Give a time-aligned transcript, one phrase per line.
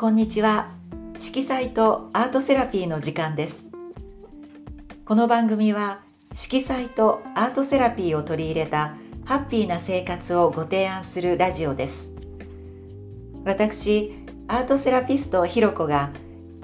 [0.00, 0.70] こんにちは。
[1.18, 3.64] 色彩とアートセラピーの時間です。
[5.04, 6.02] この番組は
[6.34, 8.94] 色彩とアートセラピーを取り入れた
[9.24, 12.12] ハッピーな生活をご提案するラジオです。
[13.44, 14.14] 私
[14.46, 16.12] アートセラピストひろこが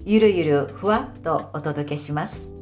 [0.05, 2.54] ゆるゆるふわっとお届けします。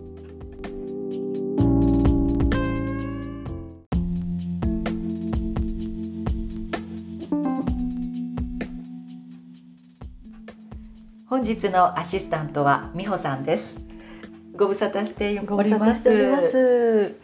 [11.32, 13.80] 本日のアシスタントは美穂さんです。
[14.54, 17.14] ご無沙汰しております。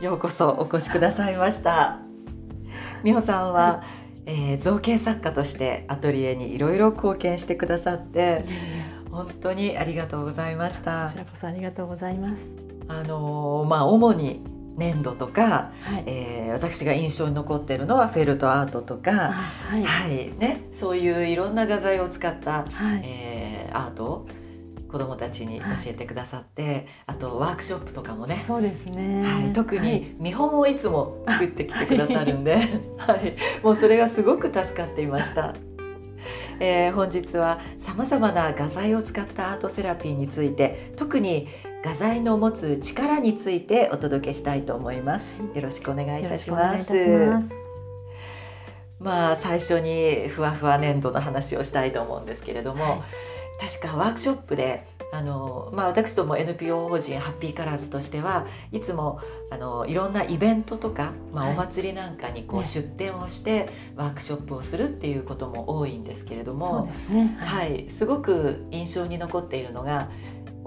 [0.00, 1.98] ようこそお越しくださいました。
[3.02, 3.82] 美穂さんは、
[4.26, 8.44] えー、造形作家としてアトリエにいろいろ貢献してくださって
[9.10, 11.06] 本当にありがとうございました。
[11.06, 12.40] こちらこそありがとうございます。
[12.86, 14.40] あのー、まあ主に
[14.76, 24.28] 粘土とか、はい、えー、私が印象に残っているのはフェルトアートとか、はい、はい、ね、そういういろんな画材を使った、はい、えー、アートを
[24.90, 28.44] 子どもたちに教えてくださって、はい、あとワークショップとかもね。
[28.46, 32.56] そうですね、はい、特に見本をいつも作ってきてくださるんで、
[32.98, 35.54] はい、もうそれがすごく助かっていました。
[36.58, 41.48] えー、本日はさまざまな画材を使ったアートセラピーについて特に
[41.86, 45.40] 画材の持つ力についてお届けしたいと思います。
[45.54, 46.92] よろしくお願いいたします。
[48.98, 59.20] まあ最初にふわふわ粘土の話をしたいと思うんですけれども、はい、確かワークショップであのまあ、私ども NPO 法人ハッピーカラーズとしてはいつも
[59.50, 70.10] あのいろんなイベントとか、まあ、お祭りなんかにこう出店をしてワークショップをするっていうことも多いんですけれども、ね、はい、はい、すごく印象に残っているのが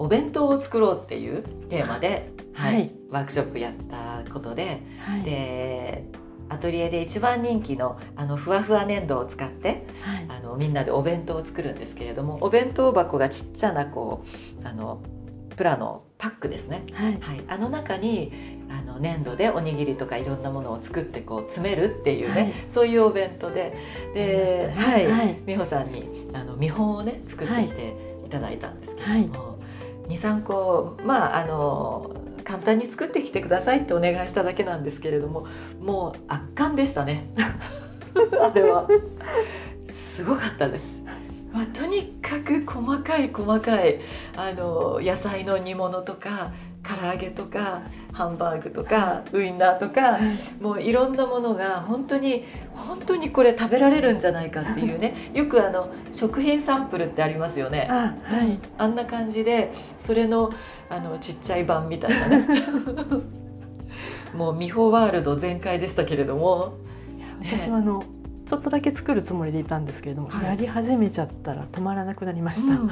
[0.00, 6.04] お弁当を作ろうっていうテーマで、はい、はい、ワークショップやったことで、はい、で
[6.48, 14.24] アトリエで一番人気のあのふわふわ粘土を使って、はい、あのみんなでお弁当を作るんですけれどもお弁当箱がちっちゃなこ
[14.64, 15.02] うあの
[15.54, 18.32] プラのパックですね、はい、はい、あの中に
[18.70, 23.76] あの粘土でおにぎりとかいろんなものを作ってこう詰めるっていうね、はい、そういうお弁当で
[24.14, 27.94] で、ね、はい、はい、美穂さんにあの見本をね作ってきて
[28.24, 29.49] いただいたんですけれども、
[30.10, 35.46] 23個まああの簡単に作ってきてくださいってお願いしただけなんですけれども
[35.80, 37.30] もう圧巻でしたね。
[38.40, 38.88] あれは。
[39.92, 41.02] すごかったです、
[41.52, 44.00] まあ、とにかく細かい細かい
[44.36, 47.82] あの野菜の煮物とか唐揚げとか
[48.12, 50.18] ハンバーグとかウインナーとか
[50.60, 55.30] もういろんなものが本当に本当にこれ食べられるんじゃないかっていうね。
[55.34, 57.88] よくあの食品サンプルってありますよね。
[57.90, 60.52] あ,、はい、あんな感じでそれの
[60.88, 62.46] あのちっちゃい版みたいなね。
[64.34, 66.74] もうミホワールド全開でしたけれども、
[67.42, 68.04] 私はあの
[68.50, 72.88] ちょっとだけ作るつもりでいたんですけれども、はい、やり始めちゃったら止まらなくなりました、うん、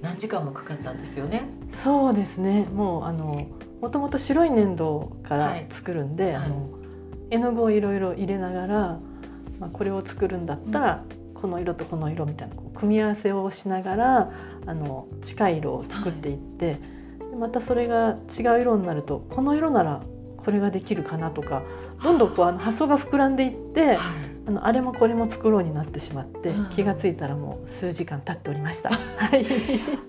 [0.00, 1.42] 何時間もかかったんですよね。
[1.84, 2.64] そうですね。
[2.72, 3.48] もうあの
[3.82, 6.70] もともと白い粘土から作るんで、はい、あの
[7.28, 8.98] 絵の具をいろいろ入れながら、
[9.60, 14.32] まあ、これを作るんだったら、うん、この色とこの色みたいな組み合わせをしながら
[14.64, 16.78] あの近い色を作っていって、はい、
[17.38, 20.02] またそれが違う色になるとこの色なら
[20.38, 21.62] これができるかなとか
[22.02, 23.98] どんどんこうあの発想が膨らんでいって、
[24.44, 28.90] あのあれもこれも作ろうになってしまって、うん、気が付いたらもう数時間経っておりました。
[29.16, 29.46] はい、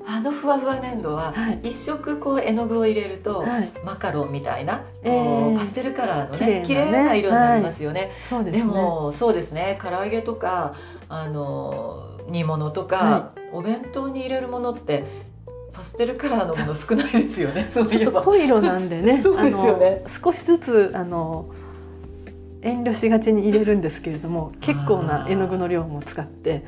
[0.08, 8.12] あのふわふわ粘土は、一色こう絵の具を入れると、はい、マカロンみたいな、えー、パステルカラーのね綺麗な色になりますよね。
[8.32, 10.74] はい、で、ね、もそうですね唐揚げとか
[11.10, 15.04] あの煮物とか、お弁当に入れるものって
[15.74, 17.68] パステルカラーのもの少ないですよね。
[17.68, 19.20] そういえば濃い色なんでね。
[19.22, 20.04] そうですよね。
[20.24, 21.48] 少しずつあの
[22.64, 26.66] 遠慮しがちに入れるんですけれども結構な絵の具の量も使って、ね、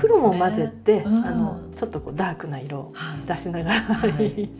[0.00, 2.94] 黒も混ぜて、うん、あのちょっとこうダークな色を
[3.26, 4.50] 出しながら、はい、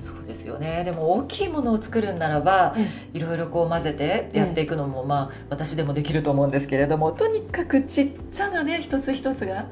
[0.00, 0.84] そうですよね。
[0.84, 2.74] でも大きいものを作るんならば、
[3.12, 9.66] いろいろこう混ぜてやっていくのも、まあ私でもできると思うんですけれどもとにかくちっちゃなね一つ一つが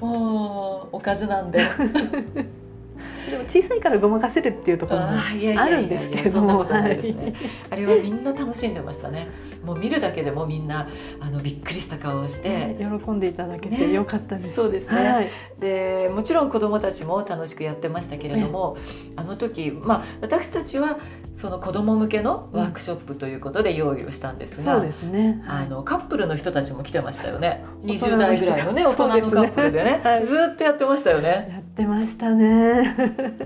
[0.00, 1.62] もうおかずなんで。
[3.30, 7.34] でも小さいからごまかせるっていうところもあるんですけどそんなことないですね、
[7.70, 9.28] あれはみんな楽しんでましたね。
[9.64, 10.88] もう見るだけでもみんな
[11.20, 15.30] あのびっくりした顔をして、喜んでいただけてよかったです、ね、そうですね、はい、
[15.60, 18.76] でもちろん子どもたちも楽しくやってましたけれども、
[19.16, 20.98] あの時まあ私たちは
[21.34, 27.64] その子ども向けのワークショップということで用意をしたんですが、そうですね、あのカップルの人たちも来てましたよね。
[27.84, 31.48] 20代ぐらいのね大人のカップルでね、 はい、ずっとやってましたよね。
[31.52, 32.96] やってましたね。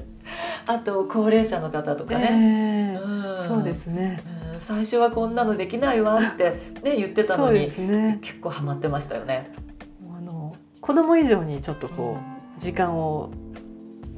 [0.66, 4.22] あと高齢者の方とかね、えー、うん、そうですね、
[4.54, 9.50] うん、最初はこんなのできないわってね言ってたのに、ね、結構ハマってましたよね。
[10.16, 12.16] あの子供以上にちょっとこ
[12.58, 13.30] う時間を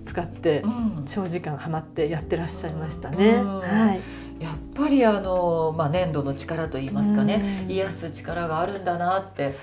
[0.06, 0.62] 使って
[1.06, 3.43] 長時間はまってやってらっしゃいましたね。
[3.43, 3.99] は
[4.38, 4.43] い。
[4.43, 9.55] やっぱりあの、まあ、粘土の力といいますかね、癒す力があるんだなって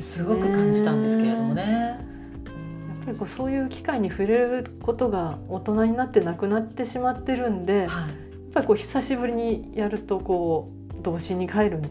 [0.00, 2.09] すごく感じたんですけれどもね。
[3.10, 7.88] やっぱりこうそういう機会に触れることが大人になってなくなってしまってるんで、はい、やっ
[8.54, 11.88] ぱりこう久しぶりにやるとこう童心に帰るっ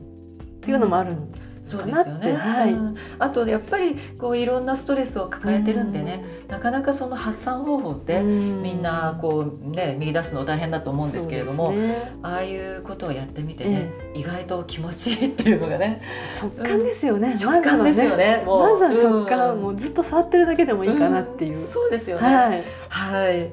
[0.61, 16.01] ていうのもあるんですそうですよね、はい、うん、あとやっぱりこういろんなストレスを抱えてるんでね、うん、なかなかその発散方法ってみんなこうね見出すの大変だと思うんですけれども、ね、ああいうことをやってみてね、えー、意外と気持ちいいっていうのがね
[16.39, 18.43] 食感ですよね、うん、食感ですよね。
[18.45, 18.79] もう。
[18.79, 22.35] まずは食感、もうずっと触ってるだけでもいいかなっていう、そうですよね。
[22.35, 23.51] はい、はい。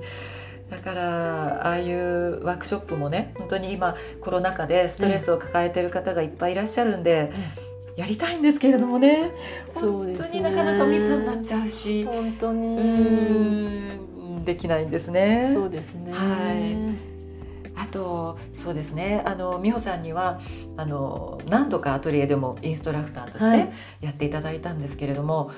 [0.71, 7.33] だからああいうワークショップもね本当に今コロナ禍でストレスを抱えてる方がいっぱいいらっしゃるんで、
[7.97, 9.33] やりたいんですけれどもね。
[9.75, 12.05] 本当になかなか密になっちゃうし。
[12.05, 14.45] 本当に。
[14.45, 15.53] できないんですね。
[15.55, 16.13] そうですね。
[16.13, 16.77] はい。
[17.79, 19.23] あとそうですね。
[19.27, 20.41] あの美穂さんには
[20.77, 25.57] あの何度かアトリエでもインストラクターとしてやっていただいたんですけれども、はい、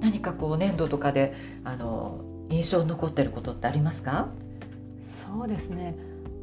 [0.00, 1.34] 何かこう粘土とかで
[1.64, 4.28] あの印象に残ってることってありますか？
[5.26, 5.96] そうですね。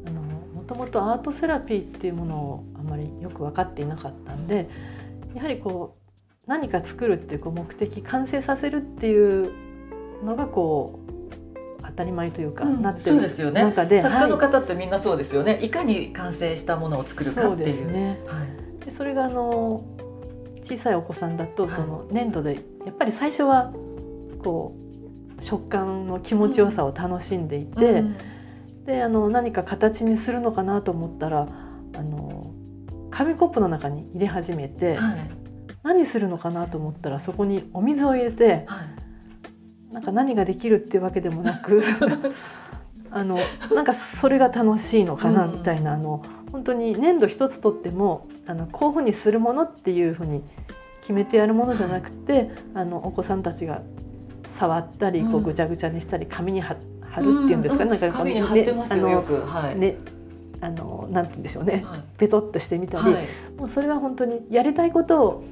[0.06, 4.68] あのもともとアートセラピーっていうものをあまりよく分かっていなかったんで
[5.34, 9.52] やはりこう何か作るっていうこう目的完成させるっていう
[10.24, 13.72] のがこう当たり前というか、うん、なってる中ですよね。
[13.74, 17.92] 作家の方ってみんなそうですよね、はい、いかに完成したものを作るかっていう。
[17.92, 18.20] ね。
[18.26, 19.84] はい、でそれがあの
[20.64, 23.72] 小さいお子さんだとその粘土でやっぱり最初は
[24.42, 24.74] こ
[25.38, 28.16] う食感の気持ちよさを楽しんでいて、うん、
[28.84, 31.48] であの何か形にするのかなと思ったら
[31.94, 32.37] あの
[33.18, 35.30] 紙コップの中に入れ始めて、はい、
[35.82, 38.84] 何するのかなと思ったらそこにお水を入れて、は
[39.90, 41.82] い、なんか何ができるっていうわけでもなく
[43.10, 43.40] あの
[43.74, 46.22] なんかそれが楽しいのかなみたいな、うん、あの
[46.52, 50.44] 本当に粘土一つとってもあのこういうふうにするものっていうふうに
[51.00, 53.82] 決めてやるものじゃなくて、はい、あのお子さんたちが
[54.60, 59.96] 触ったりこうぐちゃぐちゃにしたり紙に貼るっていうんですか、うん、なんか紙に貼ってますよ、ね、よく、はい、ね
[60.60, 65.44] あのなんて言うんでしょうね、はい、ペトッとしてみたり、はい、もうそれは本当にやりたいことを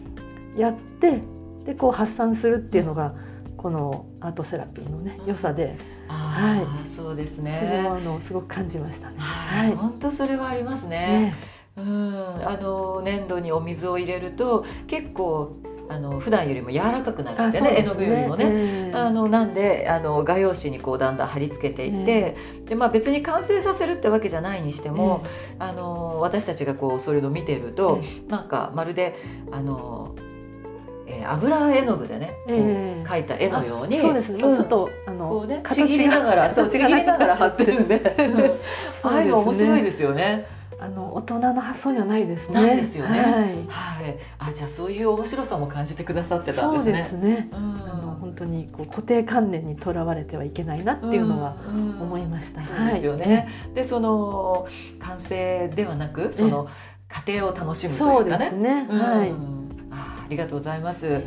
[0.56, 1.20] やって
[1.64, 3.14] でこう発散するっていうのが、
[3.56, 5.76] このアートセラピーのね良さで、
[6.06, 7.58] はい、そうですね。
[7.60, 9.16] それはあのすごく感じましたね。
[9.18, 10.96] はい、本当それはありますね。
[10.96, 11.34] ね。
[11.76, 12.48] うん。
[12.48, 15.56] あの粘土にお水を入れると結構
[15.88, 25.24] あの普段よりも柔らかくなるんでね、ね、絵の具よりもね、えー、あのなんであの画用紙にこうだんだん貼り付けていって、えー、でまあ、別に完成させるってわけじゃないにしても、
[25.56, 29.16] えー、あの私たちがこうそれを見てると、えー、なんかまるで
[29.52, 30.14] あの
[31.08, 38.00] えー、油絵の具でね、えー、描いた絵のようにそうですね、うん、ちょっとあのこうねちぎりながらそうちぎりながら貼ってるんで、
[39.04, 40.46] うん、ああいうの面白いですよね。
[40.78, 42.54] あの大人の発想にはないですね。
[42.54, 43.18] ないですよね。
[43.18, 43.32] はい。
[43.32, 47.08] はい、あじゃあそういう面白さも感じてくださってたんですね。
[47.10, 47.48] そうですね。
[47.52, 51.56] うん、あの本当にこう固定観念にとらわれてはいけないなっていうのは
[52.00, 52.60] 思いました。
[52.60, 53.48] うんうん、そうですよね。
[53.64, 54.66] はい、でその
[54.98, 56.68] 完成ではなくその
[57.08, 58.50] 過程を楽しむというかね。
[58.50, 58.86] そうですね。
[58.90, 59.32] はい。
[59.90, 61.22] あありがとうございます。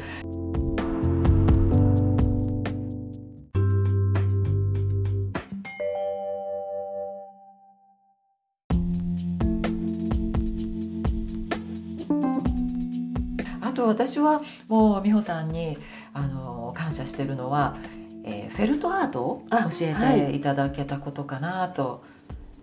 [13.87, 15.77] 私はもう美穂さんに
[16.13, 17.77] あの感謝してるのは、
[18.23, 19.95] えー、フェルトアートを教え
[20.29, 22.03] ていただけたことかなと。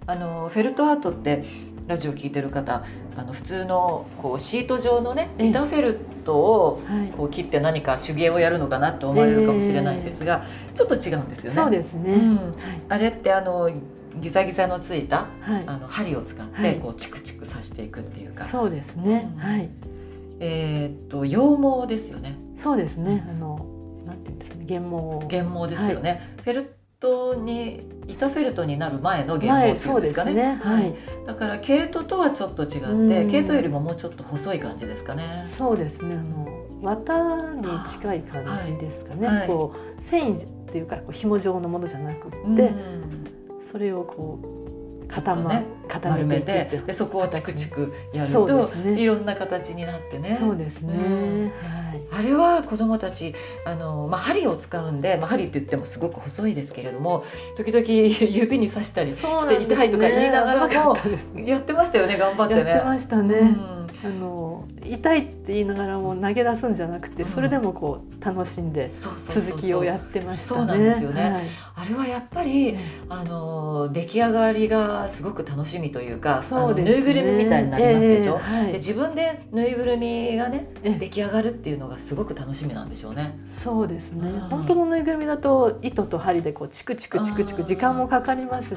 [0.06, 1.44] あ、はい、のフェルトアートって
[1.86, 2.84] ラジオ聞いてる方
[3.16, 6.82] あの普通のこうシート状のね板フェルトを
[7.16, 11.62] こう切って何か手芸をやるのかなと思われるかもしれないんですが、えー、ちょっと違うんですよね。
[11.62, 12.54] そうですね、うん、
[12.88, 13.70] あれってあの
[14.20, 18.46] ギザギザのついた、はい、あの針を使ってこうチクチク刺していくっていうか。
[18.46, 19.68] そうですね、うん、はい
[20.40, 22.38] えー、っと羊毛ですよね。
[22.62, 23.26] そうですね。
[23.28, 23.58] あの
[24.04, 25.36] なんていうんですかね、原毛。
[25.36, 26.10] 原毛ですよね。
[26.10, 30.34] はい、フェルトに板フェルトになる前の原毛っていうんですかね。
[30.34, 30.94] ねはい。
[31.26, 35.48] だから毛糸とはちょっと違って、毛糸よりももうちょっと細い感じですかね。
[35.56, 36.14] そうですね。
[36.14, 36.46] あの
[36.82, 39.26] 綿に近い感じですかね。
[39.26, 42.72] はい、こう繊維っていうかこう紐状のものじゃなくて、
[43.70, 44.55] それをこう
[45.08, 50.36] 固ま、ね、固めてでそこをチクチクやると、ね、いろんな形になってね。
[50.40, 53.34] そうですね、うん、はい、あれは子どもたち
[53.64, 57.24] あの、まあ、針を使うんで、まあ、針って言ってもすごく細いですけれども
[57.56, 60.96] 時々 指に刺したりして痛いとか言いながらも
[61.36, 62.70] やってましたよね頑張ってね。
[62.70, 70.60] やってましたね、うんあの痛いって言いながらも投げ出すんじゃなくて、それでもこう楽しんで続きをやってましたね。
[70.60, 72.76] そうなんですよね、はい、あれはやっぱり、
[73.08, 83.38] あの出来上がりがすごく楽しみというかそうです、ね、ぬいぐるみみたいになりますでしょ、えーはい、で自分でぬいぐるみがね出来上がるっていうのがすごく楽しみなんでしょうね。
[83.62, 88.76] そうですね、うん、本当のぬいぐるみだと糸と針でこうチクチクチクチク時間もかかります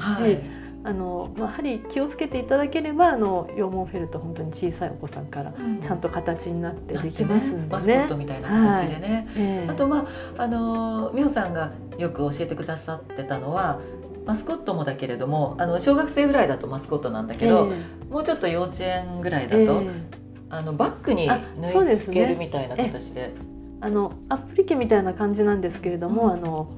[0.82, 7.66] あのまあ、針気をつけていただければあの羊毛フェルト本当に小さいお子さんからちゃんと形になってできますんでね、ね。
[7.68, 9.26] マスコットみたいな形でね、はい。
[9.36, 10.06] えー、あとま
[10.38, 13.78] ああの美穂さんがよく教えてくださってたのは
[14.24, 20.02] マスコットもだけれどもあの小学生ぐらいだとマスコットなんだけど、えー、もうちょっと幼稚園ぐらいだと、えー、
[20.48, 23.34] あのバッグに縫い付けるみたいな形で。
[23.82, 26.70] あのアップリケみたいな感じなんですけれども、うん、あの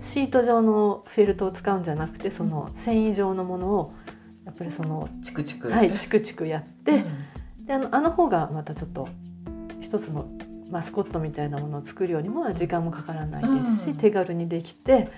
[0.00, 3.94] シート状のフェルトを使うんじゃなくてその繊維状のものを
[4.44, 5.70] やっぱりそのチクチク。
[5.70, 9.08] はいチクチクやって、うん、であのあの方がまたちょっと
[9.80, 10.26] 一つの
[10.70, 15.08] マスコットみたいなものを作るよりも時間もかからないですし、うん、手軽にできて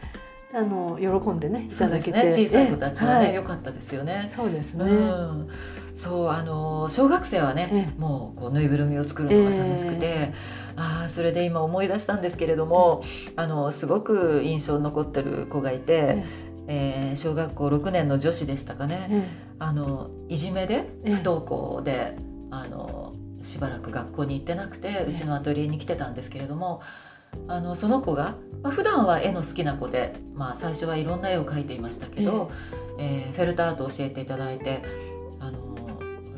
[0.55, 4.33] あの喜んでねいただけて、ね、小さい子たちはね良、はい、かったですよね。
[4.35, 4.85] そうですね。
[4.85, 5.49] うん。
[5.95, 13.03] そうあの小学生はね、もうこうぬいぐるみを作るのが楽しくて、えー、あそれで今思い出したんですけれども、
[13.37, 16.25] あのすごく印象に残ってる子がいて。
[16.69, 19.27] えー、小学校6年の女子でしたかね、
[19.59, 22.17] あのいじめで不登校で、
[22.53, 26.81] あのしばらく学校に行ってなくてうちのアトリエに来てたんですけれども、
[27.49, 32.51] あのその子が、まあ、普段は絵の好きな子で、まあ、最初はいろんな絵を描いていましたけど、
[32.99, 34.83] えー、フェルトアートを教えていただいて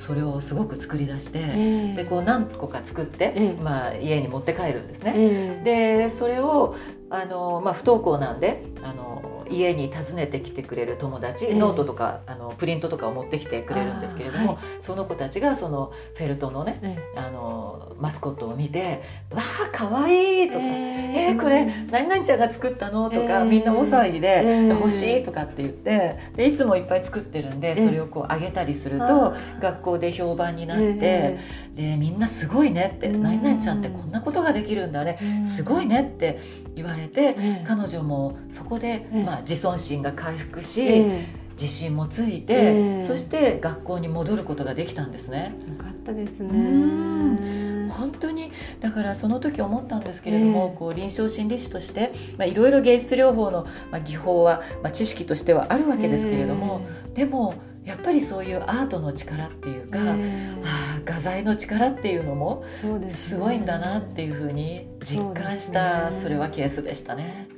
[0.04, 5.14] それをすごく作り出して、えー、でこう何個か作って、えー、まあ、家に持って帰るんですね。
[5.16, 6.76] えー、でそれを
[7.08, 9.13] あの、まあ、不登校なんであの
[9.50, 31.38] 家に訪ねてきてくれる友達、えー、ノートとかあのプリントとかを持ってきてくれるんですけれども、はい、その子たちがそのフェルトのね、えー、あのマスコットを見て「わあかわいい!」とか「えー、えー、これ何々ちゃんが作ったの?」とか、みんな大騒ぎで「欲しい!」とかって言ってでいつもいっぱい作ってるんでそれをこうあげたりすると学校で評判になって、
[31.74, 36.38] でみんなすごいねって「何々ちゃんってこんなことができるんだねすごいね」って
[36.74, 41.04] 言われて、彼女もそこで、まあ、自尊心が回復し、
[41.52, 45.54] 自信もついて、そして学校に戻ることができたんですね。
[45.68, 47.74] よかったですね。
[47.88, 48.50] 本当に
[48.80, 56.80] だからその時思ったんですけれども、こう臨床心理士として、まあ、いろいろ芸術療法の、まあ、技法は、まあ、知識としてはあるわけですけれども、
[57.14, 62.64] でもやっぱりそういうアートの力っていうか、あ画材の力っていうのも
[63.10, 67.48] すごいんだなっていうふうに実感したそれはケースでしたね。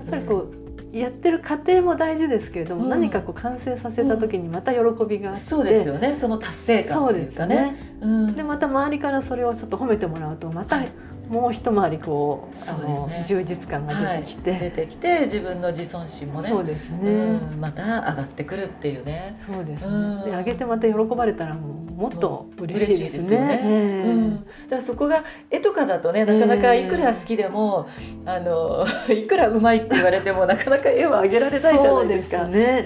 [0.00, 0.55] やっぱりこう、
[1.00, 6.16] やってる過程も大事ですけれども、うん、何かこう完成させた時にまた喜びがあって、うん、そうですよね。
[6.16, 7.56] その達成感っていうかね。
[8.00, 8.34] で、ね。
[8.36, 10.82] うん、また周りからそれをちょっと褒めてもらうとまた
[11.28, 16.48] もう一回りこうそうです、ね、充実感が出てきて、はい、出てきて自分の自尊心もね。
[16.48, 19.40] そうですね、うん、また上がってくるっていうね。
[19.46, 23.38] そうですね、うん、で上げてまた喜ばれたらもうもっと嬉しいですね。
[23.38, 24.02] ですね。
[24.04, 27.88] うん、だからそこが絵とかだとねなかなかいくら好きでも、
[28.26, 32.44] あの いくらうまいって言われてもなかなか絵は上げられないじゃないですか。
[32.44, 32.84] ね、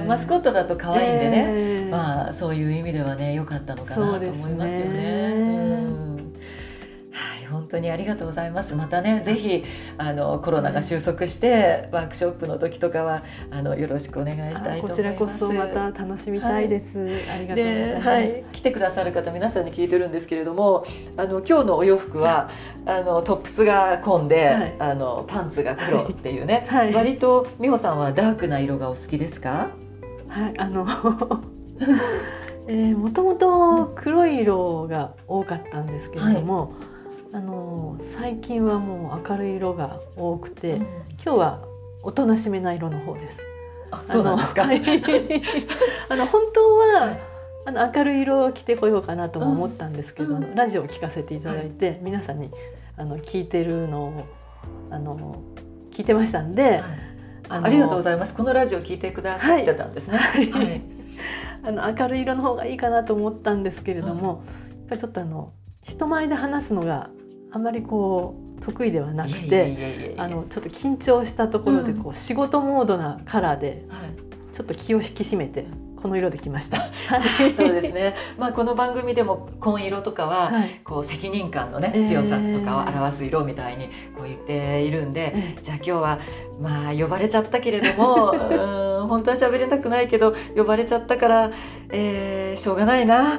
[0.00, 5.51] うん、マスコットだと可愛いんでね、まあそういう意味ではね良かったのかなと思いますよね。
[7.72, 8.74] 当にありがとうございます。
[8.74, 9.64] またね、ぜひ
[9.98, 14.90] あのコロナが収束してワークショップの時とかはあのよろしくお願いしたいと思います。
[14.90, 16.98] こちらこそまた楽しみたいです。
[16.98, 18.08] はい、ありがとうございます。
[18.08, 20.84] はい、来てくださる方皆さんに聞いてるんですけれども、
[21.16, 22.50] あの今日のお洋服は
[22.86, 29.70] あのトップスが紺で、はい、あのパンツが黒っていうね、はい、割と美穂さんはダークな色がお好きですか？
[30.28, 30.86] はい、あの
[32.68, 36.91] えー、もともと黒い色が多かったんですけれども、はい
[37.34, 40.86] あの最近はもう明るい色が多くて、うん、今
[41.24, 41.64] 日は
[42.02, 43.36] おとなしめな色の方です。
[43.90, 44.64] あ、そうなんですか？
[44.64, 47.16] あの 本当は、
[47.64, 52.50] あの明るい色を着てこようかなとも思ったんですけど、うん、ラジオを聞かせていただいて、はい、皆さんに
[52.96, 54.24] あの聞いてるのを
[54.90, 55.36] あの
[55.92, 56.80] 聞いてましたんで、はい、
[57.48, 58.34] あありがとうございます。
[58.34, 60.18] このラジオ聞いてくださってたんですね。
[60.18, 60.50] はい。
[60.50, 60.82] はい、
[61.62, 67.08] あの明るい色の方がいいかなと思ったんですけれども、やっぱりちょっとあの人前で話すのが
[67.52, 73.86] あまりこう得意ではなくてあのちょっと緊張したところでこう、仕事モードなカラーで、
[74.54, 75.66] ちょっと気を引き締めて
[76.02, 76.78] この色できました。
[77.56, 78.14] そうですね。
[78.36, 86.18] まあこの番組でも紺色とかは、はい、こう責任感のね強さとかを表す色みたいにこう言っているんで、えー、じゃあ今日は
[86.60, 91.50] まあ呼ばれちゃったけれども、 うん本当は喋れたくないけど呼ばれちゃったから、
[91.90, 93.38] えー、しょうがないな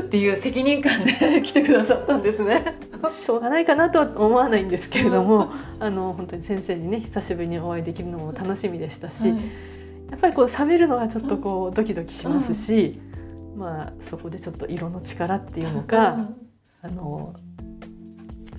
[0.00, 2.76] っていう責任感で来てくださったんですね。
[3.12, 9.22] しょうがないかなとは思わないんですけれども、あの本当に先生にね久しぶりにお会いできるのも楽しみでしたし。
[9.22, 9.71] はい
[10.12, 13.00] やっぱりこう喋るのがちょっとこうドキドキしますし、
[13.54, 16.28] うん、まあそこでちょっと色の力っていうのか、
[16.82, 17.34] あの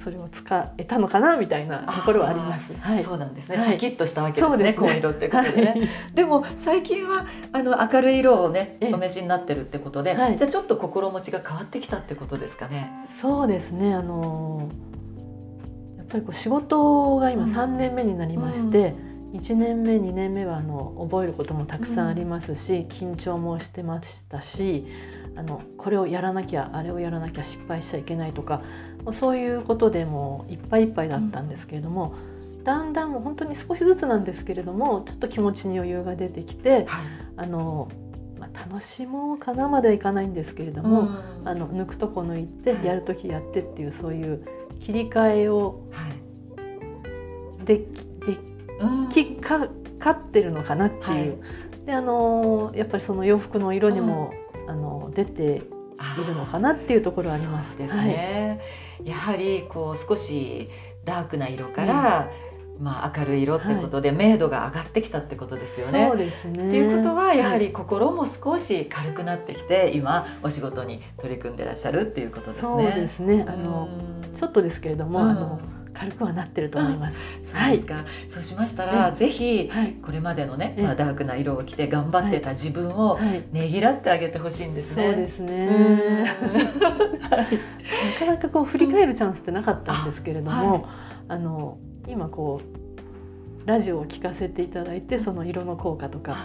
[0.04, 2.74] それを使えたのかなみたいなところはあります。
[2.74, 3.60] はい、そうなんですね。
[3.60, 4.74] シャキッとしたわけですね。
[4.74, 5.64] 紺、ね、色ってことでね。
[5.68, 12.92] はい、でも最近はあの明るい色をねお召しになってるってことで、はい、じゃあちょっと心持ちが変わってきたってことですかね。
[13.22, 13.94] そうですね。
[13.94, 14.70] あの
[15.98, 18.78] やっぱりこう仕事が今3年目になりまして。
[18.80, 24.86] うんうん1年目2年目はあの覚えることもたくさんありますし、うん、緊張もしてましたし
[25.36, 28.62] あのこれをやらなきゃあれをやらなきゃ失敗しちゃいけないとか
[29.20, 32.16] そういうことでもいっぱいいっぱいだったんですけれども、
[32.58, 36.86] うん、だんだん本当に少しずつなんですけれどもちょっと気持ちに余裕が出てきて、はい、
[37.38, 37.90] あの
[38.40, 44.46] まあ、楽しもうかなまではいかないんですけれども、うん、あの抜くとこ抜いて、やる時やってっていうそういう
[44.82, 45.80] 切り替えを
[47.64, 48.13] でき
[49.12, 49.68] きか
[50.00, 51.36] かってるのかなっていう、はい、
[51.86, 57.78] であのやっぱりその洋服の色にも、うん、あの出ているのかなっていうところあります。
[57.78, 58.60] ですね、
[59.00, 60.70] はい、やはりこう少し
[61.06, 62.30] ダークな色から、
[62.78, 66.08] うん、まあ、明るい色ってことで、明度が上がってきたってことですよね。
[66.08, 66.68] そうですね。
[66.68, 72.70] っていうことはやはり心も少し軽くなってきて、今お仕事に取り組んでらっしゃるっていうことですね。
[72.70, 73.46] そうですね。
[73.48, 73.90] あの
[74.38, 75.60] ちょっとですけれども、あの
[75.94, 77.18] 軽くはなってると思います。
[77.44, 79.72] そうですか、はい、そうしましたら、ぜひ
[80.02, 83.20] これまでのね、まあ、ダークな色を着て頑張ってた自分を
[83.52, 85.04] ねぎらってあげてほしいんですね。
[85.04, 86.26] そうですね。
[86.50, 90.88] なかなかこう振り返るチャンスってなかったんですけれども、
[91.28, 96.38] あの今こうラジオを聞かせていただいてその色の効果とか、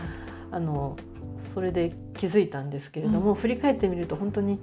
[0.50, 0.96] あの
[1.54, 4.60] それで気づいたんですけれども、振り返ってみると本当に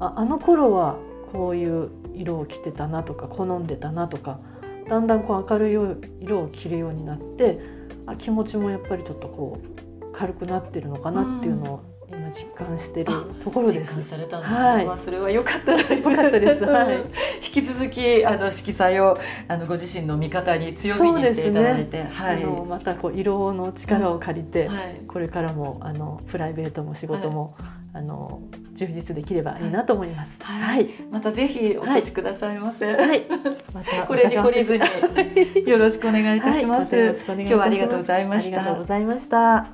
[0.00, 0.96] ああの頃は
[1.32, 4.40] こういう色を着てたなとか好んでたなとか
[4.88, 7.60] だんだんこう明るい色を着るようになって
[8.06, 13.12] あ気持ちもやっぱりちょっとこう軽くなってるのかなっていうのを今実感してる
[13.44, 13.80] ところです。
[13.80, 14.58] 実感されたんですね。
[14.58, 16.08] はい、まあそれは良かったです。
[16.08, 16.64] 良かったです。
[16.64, 16.96] はい。
[17.44, 22.42] 引き続きあの色彩をあのご自身の味方に強みにしていただいて、ね、はい。
[22.42, 28.42] あのまたこう色の力を借りて、うんはい、これからもあのプライベートも仕事も、はい、あの
[28.74, 30.30] 充実できればいいなと思います。
[30.40, 30.76] はい。
[30.76, 32.94] はい、またぜひお越しくださいませ。
[32.94, 33.26] はい。
[33.74, 36.94] またこれに懲りずに よろしくお願いいたします。
[36.94, 38.58] はい、ます今日はありがとうございました。
[38.58, 39.66] ありがとうございました。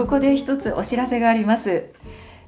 [0.00, 1.84] ここで一つお知らせがあります、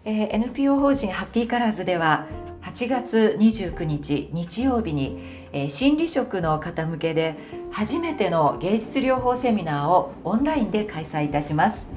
[0.06, 2.26] えー、NPO 法人ハッピーカラーズでは
[2.62, 7.36] 8月29日日曜日に、えー、心理職の方向けで
[7.70, 11.88] 初めての芸術療法セミナーをオンラインで開催いたします、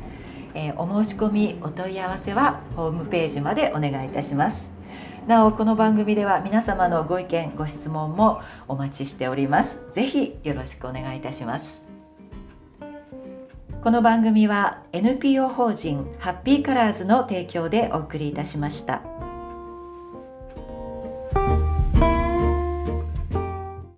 [0.54, 4.76] えー、お申し込みお問い合わせはホームページまでお願いいたします。
[5.28, 9.80] なおこの番組では皆様のご意見ご質問もお待ちしております。
[9.92, 11.86] ぜひよろしくお願いいたします。
[13.84, 19.02] この番組は NPO 法人ハッピーカラーズの提供でお送りいたしました。